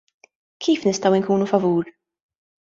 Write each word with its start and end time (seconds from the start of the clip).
Kif 0.67 0.87
nistgħu 0.87 1.19
nkunu 1.19 1.49
favur!? 1.53 1.93